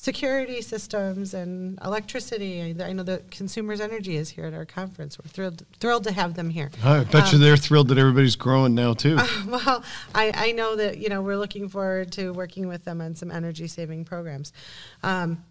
security 0.00 0.62
systems 0.62 1.34
and 1.34 1.78
electricity. 1.84 2.62
I, 2.62 2.84
I, 2.88 2.92
know 2.94 3.02
that 3.02 3.30
Consumers 3.30 3.82
Energy 3.82 4.16
is 4.16 4.30
here 4.30 4.46
at 4.46 4.54
our 4.54 4.64
conference. 4.64 5.18
We're 5.18 5.28
thrilled 5.28 5.66
thrilled 5.78 6.04
to 6.04 6.12
have 6.12 6.34
them 6.34 6.48
here. 6.48 6.70
I 6.82 7.04
bet 7.04 7.32
you 7.32 7.36
um, 7.36 7.42
they're 7.42 7.58
thrilled 7.58 7.88
that 7.88 7.98
everybody's 7.98 8.36
growing 8.36 8.74
now 8.74 8.94
too. 8.94 9.16
Uh, 9.18 9.26
well, 9.48 9.84
I, 10.14 10.32
I 10.34 10.52
know 10.52 10.76
that 10.76 10.98
you 10.98 11.10
know 11.10 11.20
we're 11.20 11.36
looking 11.36 11.68
forward 11.68 12.12
to 12.12 12.30
working 12.30 12.66
with 12.66 12.84
them 12.84 13.02
on 13.02 13.14
some 13.14 13.30
energy 13.30 13.66
saving 13.66 14.06
programs. 14.06 14.54
Um, 15.02 15.44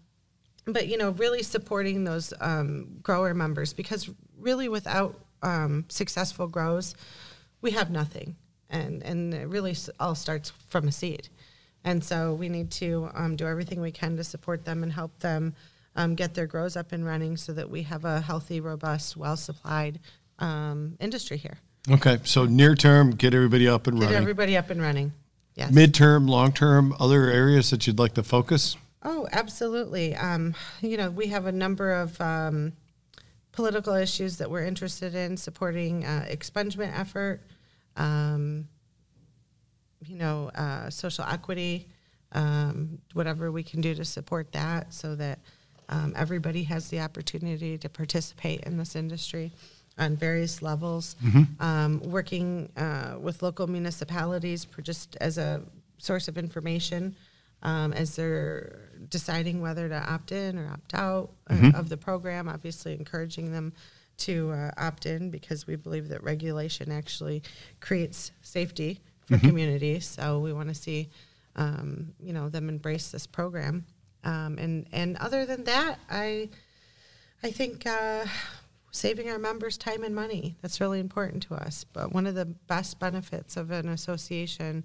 but 0.66 0.88
you 0.88 0.96
know, 0.96 1.10
really 1.10 1.42
supporting 1.42 2.04
those 2.04 2.32
um, 2.40 2.98
grower 3.02 3.34
members 3.34 3.72
because 3.72 4.10
really, 4.38 4.68
without 4.68 5.18
um, 5.42 5.84
successful 5.88 6.46
grows, 6.46 6.94
we 7.60 7.70
have 7.72 7.90
nothing, 7.90 8.36
and 8.68 9.02
and 9.02 9.34
it 9.34 9.48
really 9.48 9.76
all 9.98 10.14
starts 10.14 10.50
from 10.68 10.88
a 10.88 10.92
seed, 10.92 11.28
and 11.84 12.02
so 12.02 12.34
we 12.34 12.48
need 12.48 12.70
to 12.72 13.10
um, 13.14 13.36
do 13.36 13.46
everything 13.46 13.80
we 13.80 13.92
can 13.92 14.16
to 14.16 14.24
support 14.24 14.64
them 14.64 14.82
and 14.82 14.92
help 14.92 15.18
them 15.20 15.54
um, 15.96 16.14
get 16.14 16.34
their 16.34 16.46
grows 16.46 16.76
up 16.76 16.92
and 16.92 17.04
running 17.04 17.36
so 17.36 17.52
that 17.52 17.68
we 17.68 17.82
have 17.82 18.04
a 18.04 18.20
healthy, 18.20 18.60
robust, 18.60 19.16
well 19.16 19.36
supplied 19.36 20.00
um, 20.38 20.96
industry 21.00 21.36
here. 21.36 21.58
Okay, 21.90 22.18
so 22.24 22.44
near 22.44 22.74
term, 22.74 23.10
get 23.12 23.34
everybody 23.34 23.66
up 23.66 23.86
and 23.86 23.96
Get 23.96 24.04
running. 24.04 24.14
Get 24.14 24.22
everybody 24.22 24.56
up 24.56 24.70
and 24.70 24.80
running. 24.82 25.12
Yes. 25.54 25.72
Midterm, 25.72 26.28
long 26.28 26.52
term, 26.52 26.94
other 27.00 27.28
areas 27.28 27.70
that 27.70 27.86
you'd 27.86 27.98
like 27.98 28.14
to 28.14 28.22
focus? 28.22 28.76
Oh, 29.02 29.26
absolutely. 29.32 30.14
Um, 30.14 30.54
you 30.80 30.96
know, 30.96 31.10
we 31.10 31.28
have 31.28 31.46
a 31.46 31.52
number 31.52 31.92
of 31.92 32.20
um, 32.20 32.72
political 33.52 33.94
issues 33.94 34.38
that 34.38 34.50
we're 34.50 34.64
interested 34.64 35.14
in 35.14 35.36
supporting 35.36 36.04
uh, 36.04 36.26
expungement 36.30 36.98
effort, 36.98 37.40
um, 37.96 38.68
you 40.04 40.16
know, 40.16 40.50
uh, 40.54 40.90
social 40.90 41.24
equity, 41.24 41.88
um, 42.32 42.98
whatever 43.12 43.50
we 43.50 43.62
can 43.62 43.80
do 43.80 43.94
to 43.94 44.04
support 44.04 44.52
that 44.52 44.92
so 44.92 45.14
that 45.16 45.38
um, 45.88 46.12
everybody 46.16 46.62
has 46.64 46.88
the 46.88 47.00
opportunity 47.00 47.76
to 47.78 47.88
participate 47.88 48.60
in 48.60 48.76
this 48.76 48.94
industry 48.94 49.50
on 49.98 50.16
various 50.16 50.62
levels. 50.62 51.16
Um, 51.58 52.00
working 52.04 52.70
uh, 52.76 53.16
with 53.20 53.42
local 53.42 53.66
municipalities 53.66 54.64
for 54.64 54.82
just 54.82 55.16
as 55.20 55.36
a 55.36 55.62
source 55.98 56.28
of 56.28 56.38
information 56.38 57.16
um, 57.62 57.92
as 57.92 58.16
they're 58.16 58.89
deciding 59.10 59.60
whether 59.60 59.88
to 59.88 60.12
opt 60.12 60.32
in 60.32 60.58
or 60.58 60.68
opt 60.68 60.94
out 60.94 61.30
uh, 61.50 61.72
of 61.74 61.88
the 61.88 61.96
program. 61.96 62.48
Obviously, 62.48 62.94
encouraging 62.94 63.52
them 63.52 63.72
to 64.18 64.50
uh, 64.50 64.70
opt 64.76 65.06
in 65.06 65.30
because 65.30 65.66
we 65.66 65.76
believe 65.76 66.08
that 66.08 66.22
regulation 66.22 66.92
actually 66.92 67.42
creates 67.80 68.32
safety 68.42 69.00
for 69.26 69.38
communities. 69.38 70.06
So 70.06 70.38
we 70.40 70.52
want 70.52 70.68
to 70.68 70.74
see, 70.74 71.08
um, 71.56 72.12
you 72.22 72.32
know, 72.32 72.48
them 72.48 72.68
embrace 72.68 73.10
this 73.10 73.26
program. 73.26 73.84
Um, 74.24 74.58
and 74.58 74.86
and 74.92 75.16
other 75.16 75.46
than 75.46 75.64
that, 75.64 75.98
I 76.10 76.50
I 77.42 77.50
think 77.50 77.86
uh, 77.86 78.26
saving 78.90 79.30
our 79.30 79.38
members 79.38 79.78
time 79.78 80.04
and 80.04 80.14
money 80.14 80.56
that's 80.60 80.80
really 80.80 81.00
important 81.00 81.42
to 81.44 81.54
us. 81.54 81.84
But 81.84 82.12
one 82.12 82.26
of 82.26 82.34
the 82.34 82.44
best 82.44 82.98
benefits 82.98 83.56
of 83.56 83.70
an 83.70 83.88
association 83.88 84.84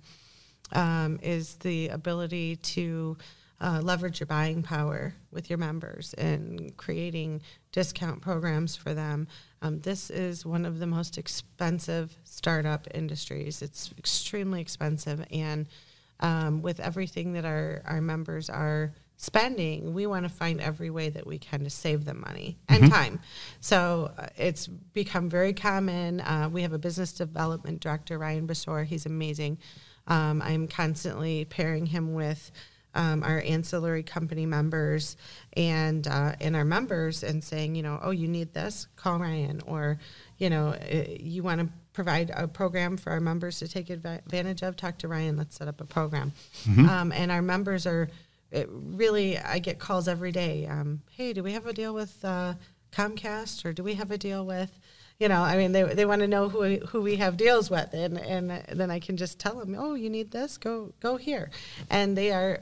um, 0.71 1.19
is 1.21 1.55
the 1.55 1.89
ability 1.89 2.55
to 2.57 3.17
uh, 3.61 3.79
leverage 3.81 4.19
your 4.19 4.27
buying 4.27 4.61
power 4.61 5.15
with 5.31 5.49
your 5.49 5.57
members 5.57 6.13
and 6.15 6.75
creating 6.77 7.41
discount 7.71 8.21
programs 8.21 8.75
for 8.75 8.93
them. 8.93 9.27
Um, 9.61 9.79
this 9.79 10.09
is 10.09 10.45
one 10.45 10.65
of 10.65 10.79
the 10.79 10.87
most 10.87 11.17
expensive 11.17 12.17
startup 12.23 12.87
industries. 12.93 13.61
It's 13.61 13.93
extremely 13.97 14.61
expensive, 14.61 15.25
and 15.31 15.67
um, 16.19 16.61
with 16.61 16.79
everything 16.79 17.33
that 17.33 17.45
our, 17.45 17.81
our 17.85 18.01
members 18.01 18.49
are 18.49 18.93
spending, 19.17 19.93
we 19.93 20.05
want 20.05 20.23
to 20.23 20.29
find 20.29 20.59
every 20.59 20.89
way 20.89 21.09
that 21.09 21.25
we 21.25 21.37
can 21.37 21.63
to 21.63 21.69
save 21.69 22.05
them 22.05 22.21
money 22.21 22.57
and 22.67 22.91
time. 22.91 23.19
So 23.61 24.11
uh, 24.17 24.27
it's 24.37 24.67
become 24.67 25.29
very 25.29 25.53
common. 25.53 26.19
Uh, 26.21 26.49
we 26.51 26.61
have 26.63 26.73
a 26.73 26.77
business 26.77 27.13
development 27.13 27.79
director, 27.79 28.17
Ryan 28.17 28.47
Basor. 28.47 28.85
He's 28.85 29.05
amazing. 29.05 29.57
Um, 30.07 30.41
I'm 30.41 30.67
constantly 30.67 31.45
pairing 31.45 31.87
him 31.87 32.13
with 32.13 32.51
um, 32.95 33.23
our 33.23 33.41
ancillary 33.45 34.03
company 34.03 34.45
members 34.45 35.17
and 35.53 36.07
uh, 36.07 36.33
and 36.39 36.55
our 36.55 36.65
members 36.65 37.23
and 37.23 37.43
saying, 37.43 37.75
you 37.75 37.83
know, 37.83 37.99
oh, 38.01 38.11
you 38.11 38.27
need 38.27 38.53
this, 38.53 38.87
call 38.95 39.19
Ryan, 39.19 39.61
or 39.67 39.99
you 40.37 40.49
know, 40.49 40.69
uh, 40.69 41.03
you 41.19 41.43
want 41.43 41.61
to 41.61 41.69
provide 41.93 42.31
a 42.35 42.47
program 42.47 42.97
for 42.97 43.11
our 43.11 43.19
members 43.19 43.59
to 43.59 43.67
take 43.67 43.89
advantage 43.89 44.63
of. 44.63 44.75
Talk 44.75 44.97
to 44.99 45.07
Ryan. 45.07 45.37
Let's 45.37 45.55
set 45.55 45.67
up 45.67 45.79
a 45.81 45.85
program. 45.85 46.33
Um, 46.89 47.11
and 47.11 47.31
our 47.31 47.41
members 47.41 47.85
are 47.85 48.09
it 48.51 48.67
really. 48.71 49.37
I 49.37 49.59
get 49.59 49.79
calls 49.79 50.07
every 50.07 50.31
day. 50.31 50.65
Um, 50.65 51.01
hey, 51.11 51.33
do 51.33 51.43
we 51.43 51.51
have 51.53 51.67
a 51.67 51.73
deal 51.73 51.93
with 51.93 52.23
uh, 52.23 52.55
Comcast, 52.91 53.65
or 53.65 53.73
do 53.73 53.83
we 53.83 53.95
have 53.95 54.11
a 54.11 54.17
deal 54.17 54.45
with 54.45 54.79
you 55.19 55.29
know, 55.29 55.41
I 55.41 55.55
mean, 55.55 55.71
they, 55.71 55.83
they 55.83 56.05
want 56.05 56.21
to 56.21 56.27
know 56.27 56.49
who 56.49 56.59
we, 56.59 56.81
who 56.89 57.01
we 57.01 57.15
have 57.15 57.37
deals 57.37 57.69
with, 57.69 57.93
and, 57.93 58.17
and 58.17 58.49
then 58.67 58.91
I 58.91 58.99
can 58.99 59.15
just 59.15 59.39
tell 59.39 59.55
them, 59.55 59.75
oh, 59.77 59.93
you 59.93 60.09
need 60.09 60.31
this, 60.31 60.57
go 60.57 60.93
go 60.99 61.15
here, 61.15 61.51
and 61.89 62.17
they 62.17 62.31
are 62.31 62.59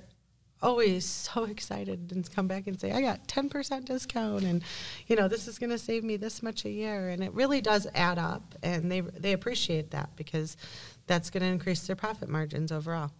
always 0.63 1.05
so 1.05 1.43
excited 1.43 2.11
and 2.11 2.33
come 2.33 2.47
back 2.47 2.65
and 2.65 2.79
say, 2.79 2.91
I 2.91 3.01
got 3.01 3.27
ten 3.27 3.49
percent 3.49 3.85
discount, 3.85 4.43
and 4.43 4.63
you 5.07 5.15
know, 5.15 5.27
this 5.27 5.47
is 5.47 5.59
going 5.59 5.69
to 5.69 5.77
save 5.77 6.03
me 6.03 6.17
this 6.17 6.41
much 6.41 6.65
a 6.65 6.69
year, 6.69 7.09
and 7.09 7.23
it 7.23 7.33
really 7.33 7.61
does 7.61 7.85
add 7.93 8.17
up, 8.17 8.55
and 8.63 8.91
they 8.91 9.01
they 9.01 9.33
appreciate 9.33 9.91
that 9.91 10.09
because 10.15 10.57
that's 11.05 11.29
going 11.29 11.41
to 11.41 11.49
increase 11.49 11.85
their 11.85 11.95
profit 11.95 12.29
margins 12.29 12.71
overall. 12.71 13.11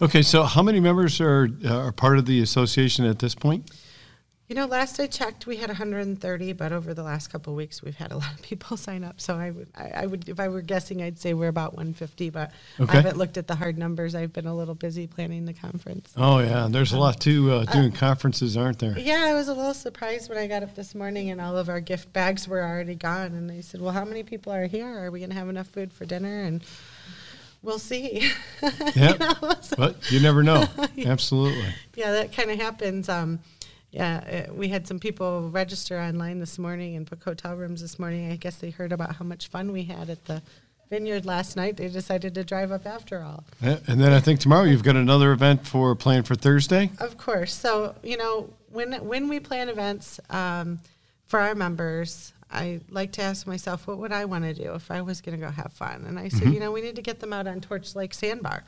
Okay, 0.00 0.22
so 0.22 0.42
how 0.42 0.62
many 0.62 0.80
members 0.80 1.20
are, 1.20 1.48
are 1.68 1.92
part 1.92 2.18
of 2.18 2.26
the 2.26 2.42
association 2.42 3.04
at 3.04 3.20
this 3.20 3.34
point? 3.34 3.70
You 4.46 4.54
know, 4.54 4.66
last 4.66 5.00
I 5.00 5.06
checked, 5.06 5.46
we 5.46 5.56
had 5.56 5.68
130, 5.70 6.52
but 6.52 6.70
over 6.70 6.92
the 6.92 7.02
last 7.02 7.28
couple 7.32 7.54
of 7.54 7.56
weeks, 7.56 7.82
we've 7.82 7.96
had 7.96 8.12
a 8.12 8.16
lot 8.18 8.30
of 8.34 8.42
people 8.42 8.76
sign 8.76 9.02
up. 9.02 9.18
So 9.18 9.36
I 9.36 9.50
would, 9.50 9.68
I, 9.74 9.90
I 10.02 10.06
would, 10.06 10.28
if 10.28 10.38
I 10.38 10.48
were 10.48 10.60
guessing, 10.60 11.00
I'd 11.02 11.18
say 11.18 11.32
we're 11.32 11.48
about 11.48 11.72
150. 11.72 12.28
But 12.28 12.52
Okay. 12.78 12.92
I 12.92 12.96
haven't 13.00 13.16
looked 13.16 13.38
at 13.38 13.46
the 13.46 13.54
hard 13.54 13.78
numbers. 13.78 14.14
I've 14.14 14.34
been 14.34 14.46
a 14.46 14.54
little 14.54 14.74
busy 14.74 15.06
planning 15.06 15.46
the 15.46 15.54
conference. 15.54 16.12
Oh, 16.18 16.40
yeah, 16.40 16.68
there's 16.70 16.92
a 16.92 16.98
lot 16.98 17.20
to 17.20 17.52
uh, 17.52 17.64
doing 17.72 17.90
conferences, 17.92 18.54
aren't 18.54 18.80
there? 18.80 18.98
Yeah, 18.98 19.24
I 19.28 19.32
was 19.32 19.48
a 19.48 19.54
little 19.54 19.72
surprised 19.72 20.28
when 20.28 20.36
I 20.36 20.46
got 20.46 20.62
up 20.62 20.74
this 20.74 20.94
morning 20.94 21.30
and 21.30 21.40
all 21.40 21.56
of 21.56 21.70
our 21.70 21.80
gift 21.80 22.12
bags 22.12 22.46
were 22.46 22.60
already 22.62 22.96
gone. 22.96 23.32
And 23.32 23.50
I 23.50 23.62
said, 23.62 23.80
"Well, 23.80 23.92
how 23.92 24.04
many 24.04 24.24
people 24.24 24.52
are 24.52 24.66
here? 24.66 25.04
Are 25.06 25.10
we 25.10 25.20
going 25.20 25.30
to 25.30 25.36
have 25.36 25.48
enough 25.48 25.68
food 25.68 25.90
for 25.90 26.04
dinner?" 26.04 26.42
And 26.42 26.62
we'll 27.62 27.78
see. 27.78 28.30
Yep. 28.94 29.18
know, 29.20 29.34
so- 29.62 29.76
But 29.78 30.10
you 30.12 30.20
never 30.20 30.42
know. 30.42 30.66
Absolutely. 31.06 31.64
yeah, 31.96 32.12
that 32.12 32.32
kind 32.34 32.50
of 32.50 32.58
happens. 32.60 33.08
Um, 33.08 33.38
yeah, 33.94 34.46
uh, 34.48 34.52
we 34.52 34.68
had 34.68 34.88
some 34.88 34.98
people 34.98 35.50
register 35.50 36.00
online 36.00 36.40
this 36.40 36.58
morning 36.58 36.96
and 36.96 37.08
book 37.08 37.22
hotel 37.22 37.54
rooms 37.54 37.80
this 37.80 37.96
morning. 37.96 38.32
I 38.32 38.34
guess 38.36 38.56
they 38.56 38.70
heard 38.70 38.90
about 38.90 39.14
how 39.16 39.24
much 39.24 39.46
fun 39.46 39.70
we 39.70 39.84
had 39.84 40.10
at 40.10 40.24
the 40.24 40.42
vineyard 40.90 41.24
last 41.24 41.54
night. 41.54 41.76
They 41.76 41.86
decided 41.86 42.34
to 42.34 42.42
drive 42.42 42.72
up 42.72 42.86
after 42.86 43.22
all. 43.22 43.44
Yeah, 43.62 43.78
And 43.86 44.00
then 44.00 44.12
I 44.12 44.18
think 44.18 44.40
tomorrow 44.40 44.64
you've 44.64 44.82
got 44.82 44.96
another 44.96 45.30
event 45.30 45.64
for 45.64 45.94
planned 45.94 46.26
for 46.26 46.34
Thursday. 46.34 46.90
Of 46.98 47.16
course. 47.18 47.54
So 47.54 47.94
you 48.02 48.16
know, 48.16 48.50
when 48.72 48.94
when 49.06 49.28
we 49.28 49.38
plan 49.38 49.68
events 49.68 50.18
um, 50.28 50.80
for 51.26 51.38
our 51.38 51.54
members, 51.54 52.32
I 52.50 52.80
like 52.90 53.12
to 53.12 53.22
ask 53.22 53.46
myself, 53.46 53.86
what 53.86 53.98
would 53.98 54.12
I 54.12 54.24
want 54.24 54.42
to 54.42 54.54
do 54.54 54.74
if 54.74 54.90
I 54.90 55.02
was 55.02 55.20
going 55.20 55.38
to 55.38 55.46
go 55.46 55.52
have 55.52 55.72
fun? 55.72 56.04
And 56.08 56.18
I 56.18 56.28
said, 56.28 56.52
you 56.52 56.58
know, 56.58 56.72
we 56.72 56.80
need 56.80 56.96
to 56.96 57.02
get 57.02 57.20
them 57.20 57.32
out 57.32 57.46
on 57.46 57.60
Torch 57.60 57.94
Lake 57.94 58.12
Sandbar. 58.12 58.64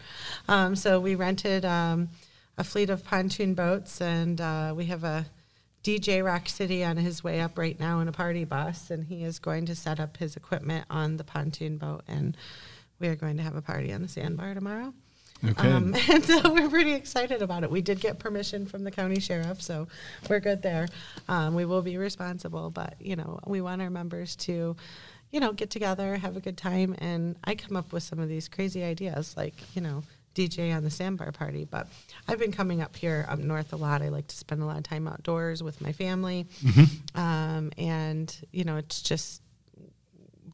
Um, 0.46 0.76
so 0.76 1.00
we 1.00 1.16
rented 1.16 1.64
um, 1.64 2.10
a 2.58 2.64
fleet 2.64 2.90
of 2.90 3.04
pontoon 3.04 3.54
boats, 3.54 4.00
and 4.00 4.40
uh, 4.40 4.72
we 4.76 4.86
have 4.86 5.04
a 5.04 5.26
DJ 5.82 6.24
Rock 6.24 6.48
City 6.48 6.82
on 6.82 6.96
his 6.96 7.22
way 7.22 7.40
up 7.40 7.58
right 7.58 7.78
now 7.78 8.00
in 8.00 8.08
a 8.08 8.12
party 8.12 8.44
bus, 8.44 8.90
and 8.90 9.04
he 9.04 9.24
is 9.24 9.38
going 9.38 9.66
to 9.66 9.74
set 9.74 10.00
up 10.00 10.16
his 10.16 10.36
equipment 10.36 10.86
on 10.90 11.16
the 11.16 11.24
pontoon 11.24 11.76
boat, 11.76 12.02
and 12.08 12.36
we 12.98 13.08
are 13.08 13.14
going 13.14 13.36
to 13.36 13.42
have 13.42 13.56
a 13.56 13.62
party 13.62 13.92
on 13.92 14.02
the 14.02 14.08
sandbar 14.08 14.54
tomorrow. 14.54 14.92
Okay. 15.44 15.70
Um, 15.70 15.94
and 16.10 16.24
so 16.24 16.52
we're 16.52 16.68
pretty 16.68 16.92
excited 16.92 17.42
about 17.42 17.62
it. 17.62 17.70
We 17.70 17.82
did 17.82 18.00
get 18.00 18.18
permission 18.18 18.66
from 18.66 18.84
the 18.84 18.90
county 18.90 19.20
sheriff, 19.20 19.60
so 19.62 19.86
we're 20.28 20.40
good 20.40 20.62
there. 20.62 20.88
Um, 21.28 21.54
we 21.54 21.64
will 21.64 21.82
be 21.82 21.98
responsible, 21.98 22.70
but 22.70 22.94
you 22.98 23.16
know, 23.16 23.38
we 23.46 23.60
want 23.60 23.82
our 23.82 23.90
members 23.90 24.34
to, 24.36 24.76
you 25.30 25.40
know, 25.40 25.52
get 25.52 25.70
together, 25.70 26.16
have 26.16 26.36
a 26.36 26.40
good 26.40 26.56
time, 26.56 26.96
and 26.98 27.36
I 27.44 27.54
come 27.54 27.76
up 27.76 27.92
with 27.92 28.02
some 28.02 28.18
of 28.18 28.28
these 28.28 28.48
crazy 28.48 28.82
ideas, 28.82 29.36
like 29.36 29.54
you 29.76 29.82
know, 29.82 30.02
DJ 30.36 30.76
on 30.76 30.84
the 30.84 30.90
sandbar 30.90 31.32
party. 31.32 31.64
But 31.64 31.88
I've 32.28 32.38
been 32.38 32.52
coming 32.52 32.82
up 32.82 32.94
here 32.94 33.26
up 33.28 33.38
north 33.38 33.72
a 33.72 33.76
lot. 33.76 34.02
I 34.02 34.08
like 34.08 34.28
to 34.28 34.36
spend 34.36 34.62
a 34.62 34.66
lot 34.66 34.76
of 34.76 34.84
time 34.84 35.08
outdoors 35.08 35.62
with 35.62 35.80
my 35.80 35.92
family, 35.92 36.46
um, 37.14 37.72
and 37.76 38.36
you 38.52 38.64
know, 38.64 38.76
it's 38.76 39.02
just 39.02 39.42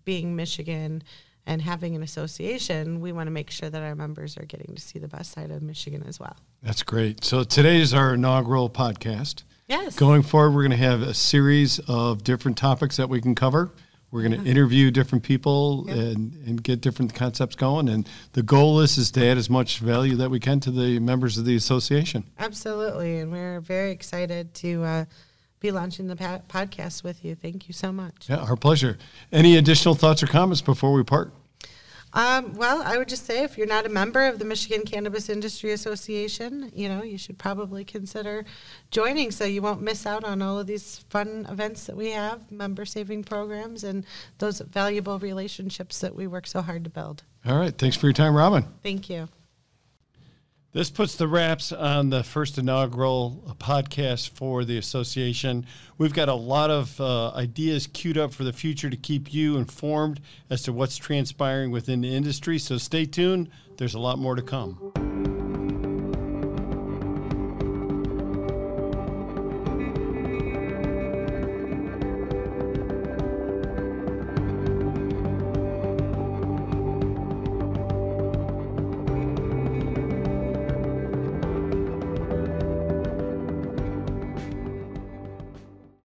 being 0.04 0.34
Michigan 0.34 1.02
and 1.46 1.60
having 1.60 1.96
an 1.96 2.02
association, 2.02 3.00
we 3.00 3.12
want 3.12 3.26
to 3.26 3.30
make 3.30 3.50
sure 3.50 3.68
that 3.68 3.82
our 3.82 3.94
members 3.94 4.36
are 4.36 4.44
getting 4.44 4.74
to 4.74 4.80
see 4.80 4.98
the 4.98 5.08
best 5.08 5.32
side 5.32 5.50
of 5.50 5.62
Michigan 5.62 6.04
as 6.06 6.20
well. 6.20 6.36
That's 6.62 6.82
great. 6.82 7.24
So 7.24 7.42
today 7.42 7.80
is 7.80 7.92
our 7.92 8.14
inaugural 8.14 8.70
podcast. 8.70 9.42
Yes. 9.68 9.96
Going 9.96 10.22
forward, 10.22 10.54
we're 10.54 10.62
going 10.62 10.78
to 10.78 10.86
have 10.86 11.02
a 11.02 11.14
series 11.14 11.80
of 11.88 12.22
different 12.22 12.58
topics 12.58 12.96
that 12.96 13.08
we 13.08 13.20
can 13.20 13.34
cover. 13.34 13.72
We're 14.12 14.22
going 14.28 14.40
to 14.44 14.48
interview 14.48 14.90
different 14.90 15.24
people 15.24 15.84
Yep. 15.88 15.96
and, 15.96 16.34
and 16.46 16.62
get 16.62 16.80
different 16.82 17.14
concepts 17.14 17.56
going. 17.56 17.88
And 17.88 18.06
the 18.34 18.42
goal 18.42 18.78
is, 18.80 18.98
is 18.98 19.10
to 19.12 19.26
add 19.26 19.38
as 19.38 19.48
much 19.50 19.78
value 19.78 20.14
that 20.16 20.30
we 20.30 20.38
can 20.38 20.60
to 20.60 20.70
the 20.70 20.98
members 21.00 21.38
of 21.38 21.46
the 21.46 21.56
association. 21.56 22.24
Absolutely. 22.38 23.18
And 23.18 23.32
we're 23.32 23.60
very 23.60 23.90
excited 23.90 24.52
to 24.56 24.84
uh, 24.84 25.04
be 25.60 25.70
launching 25.70 26.08
the 26.08 26.16
pa- 26.16 26.42
podcast 26.46 27.02
with 27.02 27.24
you. 27.24 27.34
Thank 27.34 27.68
you 27.68 27.72
so 27.72 27.90
much. 27.90 28.28
Yeah, 28.28 28.36
our 28.36 28.54
pleasure. 28.56 28.98
Any 29.32 29.56
additional 29.56 29.94
thoughts 29.94 30.22
or 30.22 30.26
comments 30.26 30.60
before 30.60 30.92
we 30.92 31.02
part? 31.02 31.32
Um, 32.14 32.54
well, 32.54 32.82
I 32.82 32.98
would 32.98 33.08
just 33.08 33.24
say 33.24 33.42
if 33.42 33.56
you're 33.56 33.66
not 33.66 33.86
a 33.86 33.88
member 33.88 34.26
of 34.26 34.38
the 34.38 34.44
Michigan 34.44 34.82
Cannabis 34.84 35.28
Industry 35.28 35.72
Association, 35.72 36.70
you 36.74 36.88
know, 36.88 37.02
you 37.02 37.16
should 37.16 37.38
probably 37.38 37.84
consider 37.84 38.44
joining 38.90 39.30
so 39.30 39.44
you 39.44 39.62
won't 39.62 39.80
miss 39.80 40.04
out 40.04 40.22
on 40.22 40.42
all 40.42 40.58
of 40.58 40.66
these 40.66 40.98
fun 41.08 41.46
events 41.48 41.84
that 41.86 41.96
we 41.96 42.10
have, 42.10 42.50
member 42.52 42.84
saving 42.84 43.24
programs, 43.24 43.82
and 43.82 44.04
those 44.38 44.60
valuable 44.60 45.18
relationships 45.18 46.00
that 46.00 46.14
we 46.14 46.26
work 46.26 46.46
so 46.46 46.60
hard 46.60 46.84
to 46.84 46.90
build. 46.90 47.22
All 47.46 47.58
right. 47.58 47.76
Thanks 47.76 47.96
for 47.96 48.06
your 48.06 48.12
time, 48.12 48.36
Robin. 48.36 48.64
Thank 48.82 49.08
you. 49.08 49.28
This 50.74 50.88
puts 50.88 51.16
the 51.16 51.28
wraps 51.28 51.70
on 51.70 52.08
the 52.08 52.24
first 52.24 52.56
inaugural 52.56 53.56
podcast 53.58 54.30
for 54.30 54.64
the 54.64 54.78
association. 54.78 55.66
We've 55.98 56.14
got 56.14 56.30
a 56.30 56.34
lot 56.34 56.70
of 56.70 56.98
uh, 56.98 57.32
ideas 57.32 57.86
queued 57.86 58.16
up 58.16 58.32
for 58.32 58.44
the 58.44 58.54
future 58.54 58.88
to 58.88 58.96
keep 58.96 59.34
you 59.34 59.58
informed 59.58 60.22
as 60.48 60.62
to 60.62 60.72
what's 60.72 60.96
transpiring 60.96 61.72
within 61.72 62.00
the 62.00 62.14
industry. 62.14 62.58
So 62.58 62.78
stay 62.78 63.04
tuned, 63.04 63.50
there's 63.76 63.92
a 63.92 64.00
lot 64.00 64.18
more 64.18 64.34
to 64.34 64.40
come. 64.40 65.11